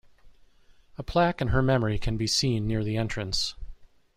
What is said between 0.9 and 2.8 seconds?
A plaque in her memory can be seen